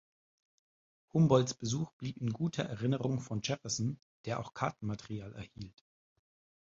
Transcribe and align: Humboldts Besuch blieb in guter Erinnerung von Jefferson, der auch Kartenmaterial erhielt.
Humboldts 1.13 1.53
Besuch 1.53 1.91
blieb 1.91 2.17
in 2.17 2.33
guter 2.33 2.63
Erinnerung 2.63 3.19
von 3.19 3.41
Jefferson, 3.43 3.99
der 4.25 4.39
auch 4.39 4.55
Kartenmaterial 4.55 5.31
erhielt. 5.35 5.85